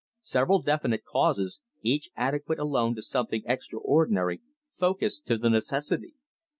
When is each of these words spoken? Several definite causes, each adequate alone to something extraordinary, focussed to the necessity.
Several 0.23 0.63
definite 0.63 1.05
causes, 1.05 1.61
each 1.83 2.09
adequate 2.15 2.57
alone 2.57 2.95
to 2.95 3.03
something 3.03 3.43
extraordinary, 3.45 4.41
focussed 4.73 5.27
to 5.27 5.37
the 5.37 5.51
necessity. 5.51 6.15